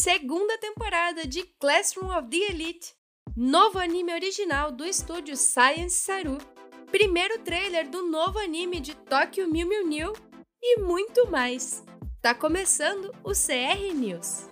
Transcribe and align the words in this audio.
segunda 0.00 0.58
temporada 0.58 1.26
de 1.26 1.42
Classroom 1.58 2.10
of 2.16 2.28
the 2.28 2.52
Elite, 2.52 2.94
novo 3.34 3.78
anime 3.78 4.12
original 4.12 4.70
do 4.70 4.84
estúdio 4.84 5.34
Science 5.36 5.96
Saru, 5.96 6.36
primeiro 6.90 7.38
trailer 7.38 7.88
do 7.88 8.02
novo 8.02 8.38
anime 8.38 8.78
de 8.78 8.94
Tokyo 8.94 9.50
Mew 9.50 9.66
Mew 9.66 9.86
New 9.86 10.12
e 10.62 10.80
muito 10.80 11.30
mais. 11.30 11.82
Tá 12.20 12.34
começando 12.34 13.10
o 13.24 13.32
CR 13.32 13.94
News. 13.94 14.48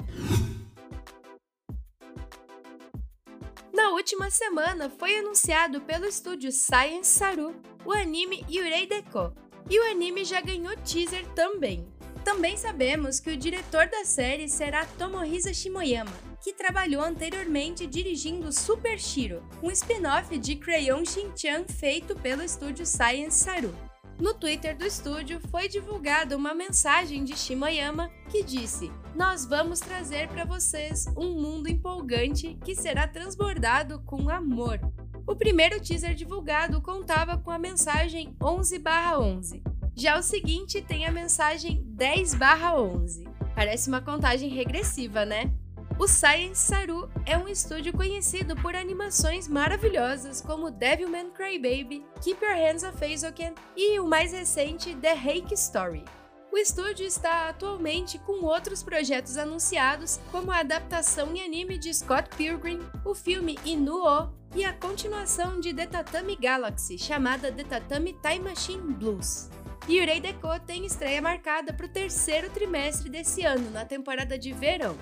Na 3.72 3.90
última 3.90 4.30
semana 4.30 4.88
foi 4.88 5.18
anunciado 5.18 5.82
pelo 5.82 6.06
estúdio 6.06 6.50
Science 6.50 7.10
Saru 7.10 7.54
o 7.84 7.92
anime 7.92 8.46
Yurei 8.50 8.86
Deko, 8.86 9.34
e 9.68 9.78
o 9.78 9.90
anime 9.90 10.24
já 10.24 10.40
ganhou 10.40 10.74
teaser 10.78 11.26
também. 11.34 11.86
Também 12.24 12.56
sabemos 12.56 13.20
que 13.20 13.30
o 13.30 13.36
diretor 13.36 13.86
da 13.86 14.02
série 14.04 14.48
será 14.48 14.86
Tomohisa 14.86 15.52
Shimoyama, 15.52 16.10
que 16.42 16.54
trabalhou 16.54 17.02
anteriormente 17.02 17.86
dirigindo 17.86 18.50
Super 18.50 18.98
Shiro, 18.98 19.46
um 19.62 19.70
spin-off 19.70 20.36
de 20.38 20.56
Crayon 20.56 21.04
Shin-chan 21.04 21.66
feito 21.68 22.16
pelo 22.16 22.42
estúdio 22.42 22.86
Science 22.86 23.44
Saru. 23.44 23.74
No 24.18 24.32
Twitter 24.32 24.74
do 24.76 24.86
estúdio 24.86 25.38
foi 25.50 25.68
divulgada 25.68 26.36
uma 26.36 26.54
mensagem 26.54 27.24
de 27.24 27.36
Shimoyama 27.36 28.10
que 28.30 28.42
disse: 28.42 28.90
Nós 29.14 29.44
vamos 29.44 29.80
trazer 29.80 30.28
para 30.28 30.46
vocês 30.46 31.06
um 31.16 31.32
mundo 31.40 31.68
empolgante 31.68 32.56
que 32.64 32.74
será 32.74 33.06
transbordado 33.06 34.00
com 34.06 34.30
amor. 34.30 34.80
O 35.26 35.36
primeiro 35.36 35.78
teaser 35.80 36.14
divulgado 36.14 36.80
contava 36.80 37.36
com 37.36 37.50
a 37.50 37.58
mensagem 37.58 38.34
11/11. 38.40 39.62
Já 39.96 40.18
o 40.18 40.22
seguinte 40.22 40.82
tem 40.82 41.06
a 41.06 41.12
mensagem 41.12 41.83
10/11. 41.94 43.24
Parece 43.54 43.88
uma 43.88 44.00
contagem 44.00 44.48
regressiva, 44.50 45.24
né? 45.24 45.52
O 45.96 46.08
Science 46.08 46.66
Saru 46.66 47.08
é 47.24 47.38
um 47.38 47.46
estúdio 47.46 47.92
conhecido 47.92 48.56
por 48.56 48.74
animações 48.74 49.46
maravilhosas 49.46 50.40
como 50.40 50.72
Devilman 50.72 51.30
Crybaby, 51.30 52.04
Keep 52.20 52.44
Your 52.44 52.56
Hands 52.56 52.82
Off 52.82 53.04
Eizouken 53.04 53.54
e 53.76 54.00
o 54.00 54.06
mais 54.06 54.32
recente 54.32 54.92
The 54.96 55.12
Hake 55.12 55.54
Story. 55.54 56.04
O 56.52 56.58
estúdio 56.58 57.06
está 57.06 57.48
atualmente 57.48 58.18
com 58.18 58.44
outros 58.44 58.82
projetos 58.82 59.36
anunciados, 59.36 60.18
como 60.32 60.50
a 60.50 60.58
adaptação 60.58 61.34
em 61.34 61.44
anime 61.44 61.78
de 61.78 61.94
Scott 61.94 62.28
Pilgrim, 62.36 62.80
o 63.04 63.14
filme 63.14 63.56
Inuo 63.64 64.32
e 64.54 64.64
a 64.64 64.72
continuação 64.72 65.60
de 65.60 65.72
The 65.72 65.86
Tatami 65.86 66.36
Galaxy, 66.36 66.98
chamada 66.98 67.52
The 67.52 67.64
Tatami 67.64 68.16
Time 68.20 68.50
Machine 68.50 68.94
Blues. 68.94 69.48
Yurei 69.88 70.20
Deco 70.20 70.58
tem 70.66 70.86
estreia 70.86 71.20
marcada 71.20 71.72
para 71.72 71.86
o 71.86 71.88
terceiro 71.88 72.50
trimestre 72.50 73.08
desse 73.08 73.42
ano, 73.42 73.70
na 73.70 73.84
temporada 73.84 74.38
de 74.38 74.52
verão 74.52 74.96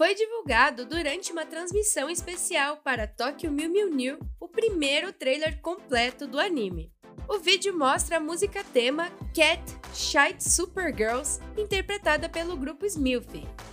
foi 0.00 0.14
divulgado 0.14 0.86
durante 0.86 1.30
uma 1.30 1.44
transmissão 1.44 2.08
especial 2.08 2.78
para 2.78 3.06
Tokyo 3.06 3.52
Mew 3.52 3.70
Mew 3.70 3.90
New 3.90 4.18
o 4.40 4.48
primeiro 4.48 5.12
trailer 5.12 5.60
completo 5.60 6.26
do 6.26 6.40
anime. 6.40 6.90
O 7.28 7.38
vídeo 7.38 7.76
mostra 7.78 8.16
a 8.16 8.20
música 8.20 8.64
tema 8.64 9.10
Cat 9.34 9.62
Shite 9.92 10.42
Supergirls, 10.42 11.38
interpretada 11.54 12.30
pelo 12.30 12.56
grupo 12.56 12.86
Smilf, 12.86 13.28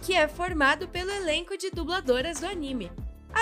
que 0.05 0.15
é 0.15 0.27
formado 0.27 0.89
pelo 0.89 1.11
elenco 1.11 1.57
de 1.57 1.69
dubladoras 1.69 2.41
do 2.41 2.45
anime. 2.45 2.91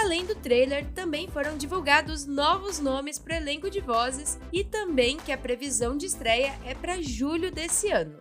Além 0.03 0.25
do 0.25 0.35
trailer, 0.35 0.85
também 0.91 1.29
foram 1.29 1.57
divulgados 1.57 2.25
novos 2.25 2.79
nomes 2.79 3.17
para 3.17 3.35
o 3.35 3.37
elenco 3.37 3.69
de 3.69 3.79
vozes 3.79 4.37
e 4.51 4.61
também 4.61 5.15
que 5.15 5.31
a 5.31 5.37
previsão 5.37 5.95
de 5.95 6.05
estreia 6.05 6.53
é 6.65 6.75
para 6.75 7.01
julho 7.01 7.49
desse 7.49 7.89
ano. 7.89 8.19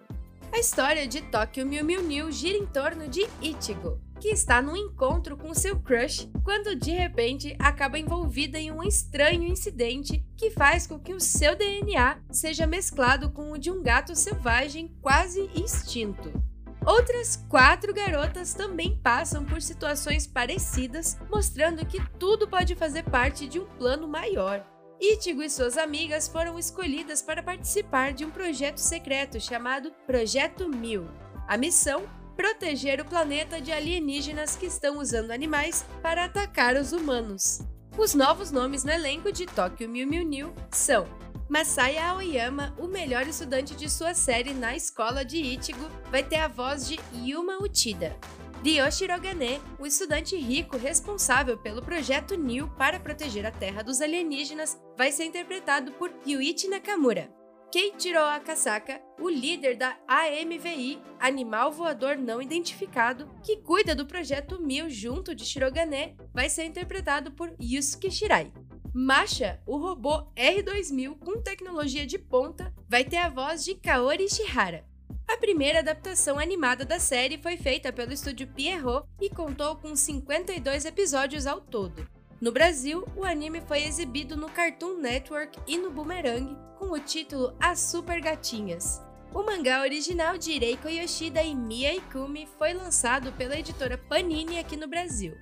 A 0.53 0.61
história 0.61 1.05
de 1.05 1.21
Tokyo 1.21 1.67
Mew 1.67 1.85
Mew 1.85 2.01
New 2.01 2.31
gira 2.31 2.57
em 2.57 2.65
torno 2.65 3.09
de 3.09 3.27
Ichigo, 3.43 4.01
que 4.21 4.29
está 4.29 4.63
num 4.63 4.77
encontro 4.77 5.37
com 5.37 5.53
seu 5.53 5.77
crush 5.81 6.31
quando 6.45 6.77
de 6.77 6.93
repente 6.93 7.57
acaba 7.59 7.99
envolvida 7.99 8.57
em 8.57 8.71
um 8.71 8.85
estranho 8.85 9.43
incidente 9.43 10.25
que 10.37 10.51
faz 10.51 10.87
com 10.87 10.97
que 10.97 11.13
o 11.13 11.21
seu 11.21 11.57
DNA 11.57 12.21
seja 12.31 12.69
mesclado 12.69 13.31
com 13.31 13.51
o 13.51 13.59
de 13.59 13.73
um 13.73 13.83
gato 13.83 14.15
selvagem 14.15 14.95
quase 15.03 15.51
extinto. 15.57 16.54
Outras 16.87 17.37
quatro 17.49 17.95
garotas 17.95 18.53
também 18.53 18.99
passam 19.03 19.43
por 19.43 19.63
situações 19.63 20.27
parecidas, 20.27 21.17
mostrando 21.31 21.85
que 21.87 21.99
tudo 22.19 22.47
pode 22.47 22.75
fazer 22.75 23.05
parte 23.05 23.47
de 23.47 23.59
um 23.59 23.65
plano 23.65 24.07
maior. 24.07 24.63
Ichigo 25.01 25.43
e 25.43 25.49
suas 25.49 25.79
amigas 25.79 26.29
foram 26.29 26.59
escolhidas 26.59 27.23
para 27.23 27.43
participar 27.43 28.13
de 28.13 28.25
um 28.25 28.31
projeto 28.31 28.79
secreto 28.79 29.41
chamado 29.41 29.93
Projeto 30.07 30.69
Mil. 30.69 31.09
A 31.49 31.57
missão 31.57 32.03
proteger 32.37 33.01
o 33.01 33.05
planeta 33.05 33.61
de 33.61 33.73
alienígenas 33.73 34.55
que 34.55 34.67
estão 34.67 34.99
usando 34.99 35.31
animais 35.31 35.87
para 36.03 36.25
atacar 36.25 36.77
os 36.77 36.93
humanos. 36.93 37.61
Os 37.97 38.15
novos 38.15 38.51
nomes 38.51 38.85
no 38.85 38.91
elenco 38.91 39.33
de 39.33 39.47
Tokyo 39.47 39.89
Mew 39.89 40.07
Mew 40.07 40.25
New 40.25 40.55
são 40.71 41.07
Masaya 41.49 42.11
Aoyama, 42.11 42.75
o 42.79 42.89
melhor 42.89 43.29
estudante 43.29 43.75
de 43.75 43.89
sua 43.89 44.15
série 44.15 44.55
na 44.55 44.75
escola 44.75 45.23
de 45.23 45.37
Ichigo, 45.37 45.91
vai 46.11 46.23
ter 46.23 46.37
a 46.37 46.49
voz 46.49 46.89
de 46.89 46.99
Yuma 47.15 47.63
Uchida. 47.63 48.17
Ryoshi 48.63 49.07
Rogane, 49.07 49.61
o 49.79 49.85
estudante 49.85 50.35
rico 50.39 50.79
responsável 50.79 51.59
pelo 51.59 51.83
projeto 51.83 52.35
New 52.35 52.69
para 52.79 52.99
proteger 52.99 53.45
a 53.45 53.51
Terra 53.51 53.83
dos 53.83 54.01
alienígenas, 54.01 54.81
vai 54.97 55.13
ser 55.13 55.25
interpretado 55.25 55.93
por 55.93 56.11
Yuichi 56.27 56.67
Nakamura. 56.67 57.29
Keiichiro 57.71 58.21
Akasaka, 58.21 59.03
o 59.21 59.29
líder 59.29 59.77
da 59.77 59.99
AMVI, 60.07 61.03
Animal 61.19 61.73
Voador 61.73 62.17
Não 62.17 62.41
Identificado, 62.41 63.29
que 63.43 63.57
cuida 63.57 63.95
do 63.97 64.07
projeto 64.07 64.63
Mil 64.63 64.89
junto 64.89 65.35
de 65.35 65.45
Shirogane, 65.45 66.17
vai 66.33 66.49
ser 66.49 66.65
interpretado 66.65 67.33
por 67.33 67.53
Yusuke 67.61 68.11
Shirai. 68.11 68.53
Masha, 68.97 69.61
o 69.67 69.77
robô 69.77 70.23
R2000 70.37 71.19
com 71.19 71.43
tecnologia 71.43 72.07
de 72.07 72.17
ponta, 72.17 72.73
vai 72.89 73.03
ter 73.03 73.17
a 73.17 73.29
voz 73.29 73.65
de 73.65 73.75
Kaori 73.75 74.31
Shihara. 74.31 74.85
A 75.27 75.37
primeira 75.37 75.81
adaptação 75.81 76.39
animada 76.39 76.85
da 76.85 77.01
série 77.01 77.37
foi 77.37 77.57
feita 77.57 77.93
pelo 77.93 78.13
estúdio 78.13 78.47
Pierrot 78.47 79.05
e 79.21 79.29
contou 79.29 79.75
com 79.75 79.97
52 79.97 80.85
episódios 80.85 81.45
ao 81.45 81.61
todo. 81.61 82.07
No 82.41 82.53
Brasil, 82.53 83.05
o 83.17 83.25
anime 83.25 83.61
foi 83.63 83.83
exibido 83.83 84.37
no 84.37 84.49
Cartoon 84.49 84.99
Network 84.99 85.59
e 85.67 85.77
no 85.77 85.91
Boomerang 85.91 86.57
com 86.79 86.93
o 86.93 87.01
título 87.01 87.53
As 87.59 87.81
Super 87.81 88.21
Gatinhas. 88.21 89.03
O 89.35 89.43
mangá 89.43 89.81
original 89.81 90.39
de 90.39 90.57
Reiko 90.57 90.89
Yoshida 90.89 91.43
e 91.43 91.53
Mia 91.53 91.97
Ikumi 91.97 92.47
foi 92.57 92.73
lançado 92.73 93.33
pela 93.33 93.59
editora 93.59 93.99
Panini 93.99 94.61
aqui 94.61 94.77
no 94.77 94.87
Brasil. 94.87 95.37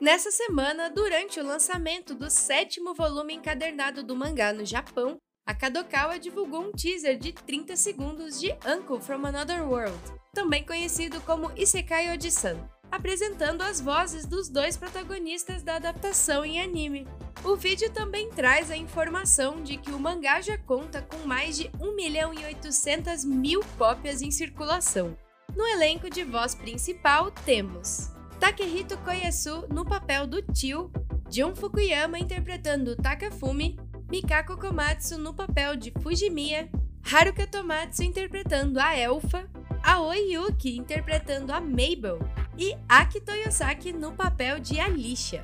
Nessa 0.00 0.30
semana, 0.30 0.90
durante 0.90 1.40
o 1.40 1.46
lançamento 1.46 2.14
do 2.14 2.30
sétimo 2.30 2.94
volume 2.94 3.34
encadernado 3.34 4.02
do 4.02 4.14
mangá 4.14 4.52
no 4.52 4.64
Japão, 4.64 5.16
a 5.46 5.54
Kadokawa 5.54 6.18
divulgou 6.18 6.62
um 6.62 6.72
teaser 6.72 7.18
de 7.18 7.32
30 7.32 7.76
segundos 7.76 8.40
de 8.40 8.50
Uncle 8.66 9.00
from 9.00 9.26
Another 9.26 9.66
World, 9.66 9.98
também 10.32 10.64
conhecido 10.64 11.20
como 11.22 11.52
Isekai 11.56 12.12
Oji-san 12.12 12.56
apresentando 12.94 13.62
as 13.62 13.80
vozes 13.80 14.24
dos 14.24 14.48
dois 14.48 14.76
protagonistas 14.76 15.64
da 15.64 15.76
adaptação 15.76 16.44
em 16.44 16.62
anime. 16.62 17.08
O 17.42 17.56
vídeo 17.56 17.90
também 17.90 18.30
traz 18.30 18.70
a 18.70 18.76
informação 18.76 19.62
de 19.62 19.76
que 19.76 19.90
o 19.90 19.98
mangá 19.98 20.40
já 20.40 20.56
conta 20.56 21.02
com 21.02 21.26
mais 21.26 21.56
de 21.56 21.68
1 21.80 21.96
milhão 21.96 22.32
e 22.32 22.44
800 22.44 23.24
mil 23.24 23.60
cópias 23.76 24.22
em 24.22 24.30
circulação. 24.30 25.16
No 25.56 25.66
elenco 25.66 26.08
de 26.08 26.22
voz 26.22 26.54
principal 26.54 27.32
temos 27.44 28.13
Takehito 28.44 28.98
Koyasu 28.98 29.66
no 29.72 29.86
papel 29.86 30.26
do 30.26 30.42
tio, 30.42 30.92
Jun 31.30 31.54
Fukuyama 31.54 32.18
interpretando 32.18 32.94
Takafumi, 32.94 33.80
Mikako 34.12 34.58
Komatsu 34.58 35.16
no 35.16 35.32
papel 35.32 35.76
de 35.76 35.90
Fujimiya, 36.02 36.68
Haruka 37.02 37.46
Tomatsu 37.46 38.02
interpretando 38.02 38.78
a 38.78 38.94
Elfa, 38.94 39.48
Aoi 39.82 40.34
Yuki 40.34 40.76
interpretando 40.76 41.54
a 41.54 41.58
Mabel 41.58 42.18
e 42.58 42.76
Aki 42.86 43.22
Toyosaki 43.22 43.94
no 43.94 44.12
papel 44.12 44.60
de 44.60 44.78
Alicia. 44.78 45.42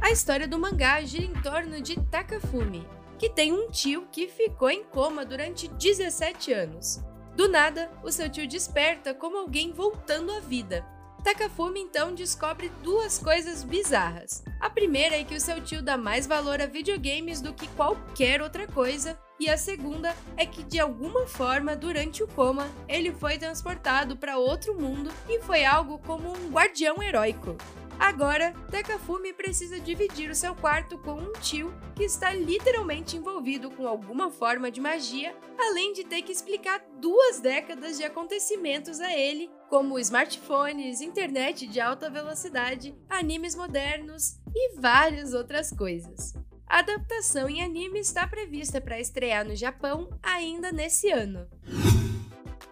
A 0.00 0.10
história 0.10 0.48
do 0.48 0.58
mangá 0.58 1.00
gira 1.02 1.24
em 1.24 1.42
torno 1.42 1.80
de 1.80 1.94
Takafumi, 2.10 2.84
que 3.20 3.30
tem 3.30 3.52
um 3.52 3.70
tio 3.70 4.08
que 4.10 4.26
ficou 4.26 4.68
em 4.68 4.82
coma 4.82 5.24
durante 5.24 5.68
17 5.68 6.52
anos. 6.52 7.04
Do 7.36 7.48
nada, 7.48 7.88
o 8.02 8.10
seu 8.10 8.28
tio 8.28 8.48
desperta 8.48 9.14
como 9.14 9.38
alguém 9.38 9.72
voltando 9.72 10.32
à 10.32 10.40
vida. 10.40 10.84
Takafumi 11.22 11.80
então 11.80 12.12
descobre 12.12 12.68
duas 12.82 13.16
coisas 13.16 13.62
bizarras. 13.62 14.42
A 14.58 14.68
primeira 14.68 15.16
é 15.16 15.24
que 15.24 15.36
o 15.36 15.40
seu 15.40 15.60
tio 15.60 15.80
dá 15.80 15.96
mais 15.96 16.26
valor 16.26 16.60
a 16.60 16.66
videogames 16.66 17.40
do 17.40 17.54
que 17.54 17.68
qualquer 17.68 18.42
outra 18.42 18.66
coisa 18.66 19.18
e 19.38 19.48
a 19.48 19.56
segunda 19.56 20.14
é 20.36 20.44
que 20.44 20.62
de 20.62 20.80
alguma 20.80 21.26
forma, 21.26 21.76
durante 21.76 22.22
o 22.22 22.28
coma, 22.28 22.68
ele 22.88 23.12
foi 23.12 23.38
transportado 23.38 24.16
para 24.16 24.36
outro 24.36 24.74
mundo 24.74 25.10
e 25.28 25.40
foi 25.40 25.64
algo 25.64 25.98
como 25.98 26.32
um 26.32 26.50
guardião 26.50 27.02
heróico. 27.02 27.56
Agora, 28.02 28.52
Takafumi 28.68 29.32
precisa 29.32 29.78
dividir 29.78 30.28
o 30.28 30.34
seu 30.34 30.56
quarto 30.56 30.98
com 30.98 31.12
um 31.12 31.32
tio 31.34 31.72
que 31.94 32.02
está 32.02 32.34
literalmente 32.34 33.16
envolvido 33.16 33.70
com 33.70 33.86
alguma 33.86 34.28
forma 34.28 34.72
de 34.72 34.80
magia, 34.80 35.32
além 35.56 35.92
de 35.92 36.02
ter 36.02 36.20
que 36.22 36.32
explicar 36.32 36.84
duas 36.98 37.38
décadas 37.38 37.96
de 37.96 38.02
acontecimentos 38.02 38.98
a 38.98 39.16
ele, 39.16 39.48
como 39.70 40.00
smartphones, 40.00 41.00
internet 41.00 41.64
de 41.68 41.78
alta 41.78 42.10
velocidade, 42.10 42.92
animes 43.08 43.54
modernos 43.54 44.36
e 44.52 44.80
várias 44.80 45.32
outras 45.32 45.70
coisas. 45.70 46.34
A 46.66 46.80
adaptação 46.80 47.48
em 47.48 47.62
anime 47.62 48.00
está 48.00 48.26
prevista 48.26 48.80
para 48.80 48.98
estrear 48.98 49.46
no 49.46 49.54
Japão 49.54 50.10
ainda 50.20 50.72
nesse 50.72 51.08
ano. 51.08 51.46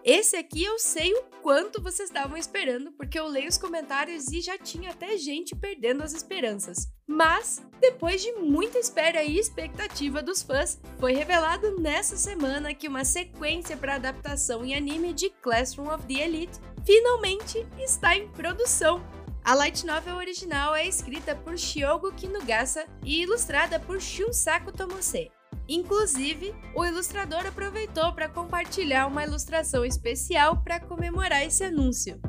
Esse 0.03 0.35
aqui 0.35 0.63
eu 0.63 0.79
sei 0.79 1.13
o 1.13 1.21
quanto 1.43 1.81
vocês 1.81 2.09
estavam 2.09 2.35
esperando, 2.35 2.91
porque 2.93 3.19
eu 3.19 3.27
leio 3.27 3.47
os 3.47 3.57
comentários 3.57 4.31
e 4.31 4.41
já 4.41 4.57
tinha 4.57 4.89
até 4.89 5.15
gente 5.15 5.55
perdendo 5.55 6.01
as 6.01 6.11
esperanças. 6.11 6.87
Mas, 7.05 7.61
depois 7.79 8.19
de 8.19 8.31
muita 8.31 8.79
espera 8.79 9.23
e 9.23 9.37
expectativa 9.37 10.23
dos 10.23 10.41
fãs, 10.41 10.79
foi 10.99 11.13
revelado 11.13 11.79
nessa 11.79 12.17
semana 12.17 12.73
que 12.73 12.87
uma 12.87 13.05
sequência 13.05 13.77
para 13.77 13.95
adaptação 13.95 14.65
em 14.65 14.75
anime 14.75 15.13
de 15.13 15.29
Classroom 15.29 15.93
of 15.93 16.07
the 16.07 16.19
Elite 16.23 16.59
finalmente 16.83 17.63
está 17.77 18.17
em 18.17 18.27
produção. 18.29 19.05
A 19.43 19.53
light 19.53 19.85
novel 19.85 20.15
original 20.15 20.75
é 20.75 20.87
escrita 20.87 21.35
por 21.35 21.57
Shiogo 21.59 22.11
Kinugasa 22.11 22.87
e 23.03 23.21
ilustrada 23.21 23.79
por 23.79 24.01
Shunsaku 24.01 24.71
Tomose. 24.71 25.31
Inclusive, 25.67 26.53
o 26.75 26.83
ilustrador 26.85 27.45
aproveitou 27.45 28.11
para 28.13 28.27
compartilhar 28.27 29.07
uma 29.07 29.23
ilustração 29.23 29.85
especial 29.85 30.61
para 30.63 30.79
comemorar 30.79 31.45
esse 31.45 31.63
anúncio. 31.63 32.19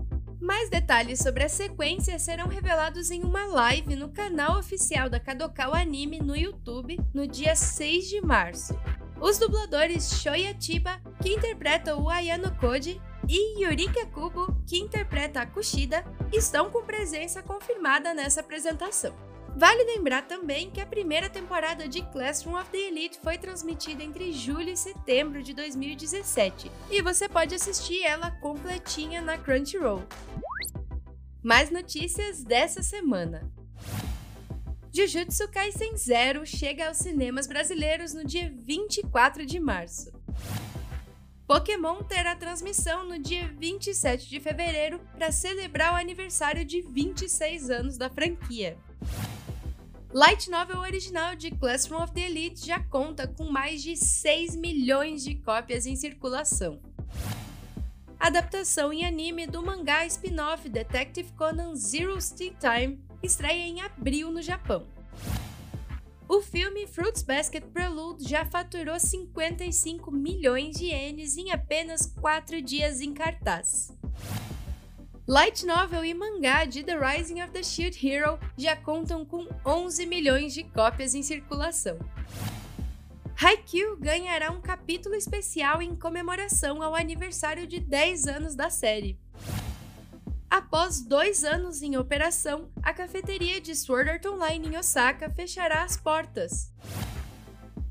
Mais 0.40 0.68
detalhes 0.68 1.20
sobre 1.20 1.44
a 1.44 1.48
sequência 1.48 2.18
serão 2.18 2.46
revelados 2.46 3.10
em 3.10 3.22
uma 3.22 3.46
live 3.46 3.96
no 3.96 4.08
canal 4.08 4.58
oficial 4.58 5.08
da 5.08 5.20
Kadokawa 5.20 5.80
Anime 5.80 6.20
no 6.20 6.36
YouTube 6.36 7.00
no 7.14 7.26
dia 7.26 7.54
6 7.56 8.08
de 8.08 8.20
março. 8.20 8.78
Os 9.20 9.38
dubladores 9.38 10.20
Shoya 10.20 10.54
Chiba, 10.60 11.00
que 11.22 11.30
interpreta 11.30 11.96
o 11.96 12.08
Ayano 12.08 12.52
Koji, 12.58 13.00
e 13.28 13.64
Yurika 13.64 14.04
Kubo, 14.06 14.52
que 14.66 14.78
interpreta 14.78 15.42
a 15.42 15.46
Kushida, 15.46 16.04
estão 16.32 16.70
com 16.70 16.82
presença 16.82 17.40
confirmada 17.40 18.12
nessa 18.12 18.40
apresentação. 18.40 19.14
Vale 19.54 19.84
lembrar 19.84 20.22
também 20.22 20.70
que 20.70 20.80
a 20.80 20.86
primeira 20.86 21.28
temporada 21.28 21.86
de 21.86 22.02
Classroom 22.10 22.58
of 22.58 22.70
the 22.70 22.78
Elite 22.78 23.20
foi 23.22 23.36
transmitida 23.36 24.02
entre 24.02 24.32
julho 24.32 24.70
e 24.70 24.76
setembro 24.76 25.42
de 25.42 25.52
2017, 25.52 26.70
e 26.90 27.02
você 27.02 27.28
pode 27.28 27.54
assistir 27.54 28.02
ela 28.02 28.30
completinha 28.30 29.20
na 29.20 29.36
Crunchyroll. 29.36 30.02
Mais 31.42 31.70
notícias 31.70 32.42
dessa 32.42 32.82
semana. 32.82 33.52
Jujutsu 34.94 35.48
Kaisen 35.48 35.96
Zero 35.96 36.46
chega 36.46 36.88
aos 36.88 36.98
cinemas 36.98 37.46
brasileiros 37.46 38.14
no 38.14 38.24
dia 38.24 38.52
24 38.54 39.44
de 39.44 39.60
março. 39.60 40.12
Pokémon 41.46 42.02
terá 42.02 42.34
transmissão 42.36 43.04
no 43.04 43.18
dia 43.18 43.48
27 43.58 44.28
de 44.28 44.40
fevereiro 44.40 44.98
para 45.14 45.30
celebrar 45.30 45.92
o 45.92 45.96
aniversário 45.96 46.64
de 46.64 46.80
26 46.80 47.70
anos 47.70 47.98
da 47.98 48.08
franquia. 48.08 48.78
Light 50.14 50.50
Novel 50.50 50.80
original 50.80 51.34
de 51.34 51.50
Classroom 51.50 52.02
of 52.02 52.12
the 52.12 52.20
Elite 52.20 52.66
já 52.66 52.78
conta 52.78 53.26
com 53.26 53.44
mais 53.44 53.82
de 53.82 53.96
6 53.96 54.54
milhões 54.56 55.24
de 55.24 55.36
cópias 55.36 55.86
em 55.86 55.96
circulação. 55.96 56.78
Adaptação 58.20 58.92
em 58.92 59.06
anime 59.06 59.46
do 59.46 59.62
mangá 59.62 60.04
spin-off 60.04 60.68
Detective 60.68 61.32
Conan 61.32 61.74
Zero 61.74 62.20
Stick 62.20 62.54
Time 62.58 63.02
estreia 63.22 63.62
em 63.62 63.80
abril 63.80 64.30
no 64.30 64.42
Japão. 64.42 64.86
O 66.28 66.42
filme 66.42 66.86
Fruits 66.86 67.22
Basket 67.22 67.64
Prelude 67.72 68.28
já 68.28 68.44
faturou 68.44 69.00
55 69.00 70.10
milhões 70.10 70.76
de 70.76 70.88
ienes 70.88 71.38
em 71.38 71.52
apenas 71.52 72.04
4 72.20 72.60
dias 72.60 73.00
em 73.00 73.14
cartaz. 73.14 73.90
Light 75.28 75.64
novel 75.64 76.04
e 76.04 76.12
mangá 76.12 76.64
de 76.64 76.82
The 76.82 76.98
Rising 76.98 77.42
of 77.42 77.52
the 77.52 77.62
Shield 77.62 77.96
Hero 78.04 78.40
já 78.58 78.74
contam 78.74 79.24
com 79.24 79.46
11 79.64 80.04
milhões 80.04 80.52
de 80.52 80.64
cópias 80.64 81.14
em 81.14 81.22
circulação. 81.22 81.96
Haikyuu 83.40 83.96
ganhará 83.98 84.50
um 84.50 84.60
capítulo 84.60 85.14
especial 85.14 85.80
em 85.80 85.94
comemoração 85.94 86.82
ao 86.82 86.96
aniversário 86.96 87.68
de 87.68 87.78
10 87.78 88.26
anos 88.26 88.56
da 88.56 88.68
série. 88.68 89.16
Após 90.50 91.00
dois 91.00 91.44
anos 91.44 91.82
em 91.82 91.96
operação, 91.96 92.68
a 92.82 92.92
cafeteria 92.92 93.60
de 93.60 93.76
Sword 93.76 94.10
Art 94.10 94.26
Online 94.26 94.70
em 94.70 94.76
Osaka 94.76 95.30
fechará 95.30 95.84
as 95.84 95.96
portas. 95.96 96.72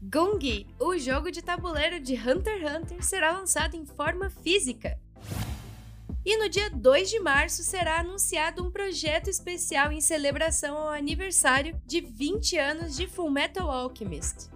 Gungi, 0.01 0.67
o 0.77 0.97
jogo 0.97 1.31
de 1.31 1.41
tabuleiro 1.41 1.97
de 2.01 2.13
Hunter 2.13 2.61
x 2.61 2.75
Hunter, 2.75 3.03
será 3.03 3.31
lançado 3.31 3.75
em 3.75 3.85
forma 3.85 4.29
física. 4.29 4.99
E 6.23 6.37
no 6.37 6.47
dia 6.47 6.69
2 6.69 7.09
de 7.09 7.19
março 7.19 7.63
será 7.63 7.99
anunciado 7.99 8.63
um 8.63 8.69
projeto 8.69 9.27
especial 9.27 9.91
em 9.91 9.99
celebração 9.99 10.77
ao 10.77 10.89
aniversário 10.89 11.81
de 11.85 11.99
20 11.99 12.57
anos 12.57 12.95
de 12.95 13.07
Fullmetal 13.07 13.71
Alchemist. 13.71 14.49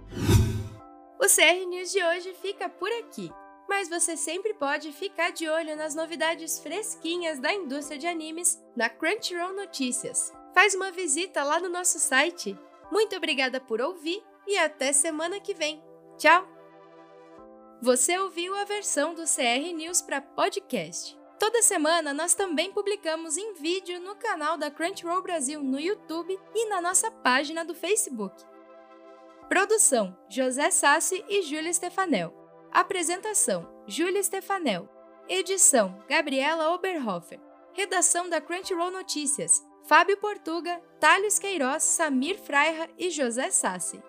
O 1.20 1.26
CR 1.26 1.68
News 1.68 1.92
de 1.92 2.04
hoje 2.04 2.36
fica 2.40 2.70
por 2.70 2.92
aqui, 2.92 3.32
mas 3.68 3.90
você 3.90 4.16
sempre 4.16 4.54
pode 4.54 4.92
ficar 4.92 5.32
de 5.32 5.50
olho 5.50 5.76
nas 5.76 5.96
novidades 5.96 6.60
fresquinhas 6.60 7.40
da 7.40 7.52
indústria 7.52 7.98
de 7.98 8.06
animes 8.06 8.62
na 8.76 8.88
Crunchyroll 8.88 9.56
Notícias. 9.56 10.32
Faz 10.54 10.76
uma 10.76 10.92
visita 10.92 11.44
lá 11.44 11.60
no 11.60 11.68
nosso 11.68 11.98
site. 11.98 12.56
Muito 12.92 13.16
obrigada 13.16 13.60
por 13.60 13.82
ouvir 13.82 14.24
e 14.46 14.56
até 14.56 14.94
semana 14.94 15.40
que 15.40 15.56
vem. 15.56 15.84
Tchau! 16.20 16.48
Você 17.82 18.18
ouviu 18.20 18.56
a 18.56 18.66
versão 18.66 19.16
do 19.16 19.24
CR 19.24 19.74
News 19.76 20.02
para 20.02 20.22
podcast. 20.22 21.25
Toda 21.38 21.62
semana 21.62 22.14
nós 22.14 22.34
também 22.34 22.72
publicamos 22.72 23.38
em 23.38 23.54
vídeo 23.54 24.00
no 24.00 24.16
canal 24.16 24.58
da 24.58 24.72
Crunchyroll 24.72 25.22
Brasil 25.22 25.62
no 25.62 25.80
YouTube 25.80 26.40
e 26.54 26.70
na 26.70 26.80
nossa 26.80 27.12
página 27.12 27.66
do 27.66 27.76
Facebook. 27.76 28.44
Produção: 29.50 30.18
José 30.30 30.72
Sassi 30.72 31.24
e 31.28 31.42
Júlia 31.42 31.74
Stefanel. 31.74 32.34
Apresentação: 32.72 33.68
Júlia 33.86 34.24
Stefanel. 34.24 34.90
Edição: 35.28 36.04
Gabriela 36.08 36.74
Oberhofer. 36.74 37.40
Redação 37.74 38.30
da 38.30 38.40
Crunchyroll 38.40 38.92
Notícias: 38.92 39.62
Fábio 39.84 40.18
Portuga, 40.18 40.82
Thales 41.00 41.38
Queiroz, 41.38 41.84
Samir 41.84 42.40
Freira 42.40 42.90
e 42.98 43.10
José 43.10 43.52
Sassi. 43.52 44.02